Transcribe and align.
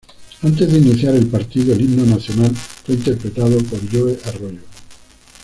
Antes 0.41 0.71
de 0.71 0.79
iniciar 0.79 1.13
el 1.13 1.27
partido, 1.27 1.75
el 1.75 1.81
himno 1.81 2.03
nacional 2.15 2.55
fue 2.55 2.95
interpretado 2.95 3.55
por 3.59 3.79
Joe 3.91 4.17
Arroyo. 4.25 4.61